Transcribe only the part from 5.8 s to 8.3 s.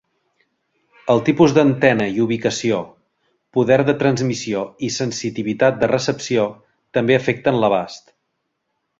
de recepció també afecten l'abast.